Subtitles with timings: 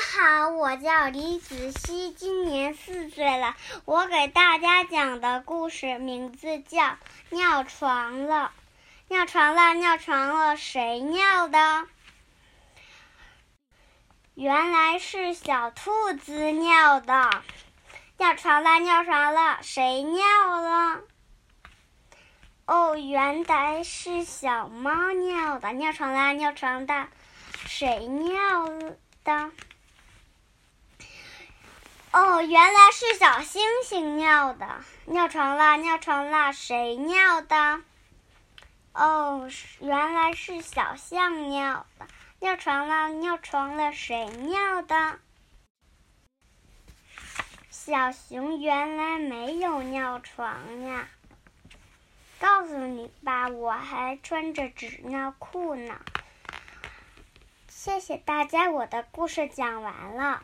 [0.00, 3.54] 好，我叫李子熙，今年四岁了。
[3.84, 6.82] 我给大家讲的故事名字叫
[7.28, 8.50] 《尿床了》。
[9.14, 11.86] 尿床了，尿床了，谁尿的？
[14.34, 17.42] 原来是小兔子尿的。
[18.16, 20.24] 尿床了，尿床了，谁尿
[20.62, 21.00] 了？
[22.64, 25.72] 哦，原来是小猫尿的。
[25.72, 27.08] 尿床了，尿床的，
[27.66, 28.38] 谁尿
[29.24, 29.50] 的？
[32.12, 34.66] 哦，原来是小星星尿的。
[35.04, 37.82] 尿床了，尿床了，谁尿的？
[38.92, 39.48] 哦，
[39.80, 42.08] 原来是小象尿的。
[42.40, 45.20] 尿床了，尿床了，谁尿的？
[47.70, 51.08] 小熊原来没有尿床呀。
[52.40, 56.00] 告诉你吧，我还穿着纸尿裤呢。
[57.68, 60.42] 谢谢大家，我的故事讲完了。